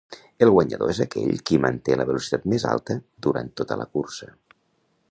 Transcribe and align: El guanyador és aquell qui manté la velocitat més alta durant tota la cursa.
El 0.45 0.51
guanyador 0.53 0.93
és 0.93 1.01
aquell 1.05 1.43
qui 1.49 1.59
manté 1.65 1.99
la 2.01 2.07
velocitat 2.13 2.49
més 2.55 2.67
alta 2.73 2.97
durant 3.29 3.55
tota 3.63 3.79
la 3.85 3.89
cursa. 3.99 4.35